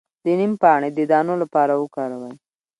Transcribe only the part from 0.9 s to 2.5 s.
د دانو لپاره وکاروئ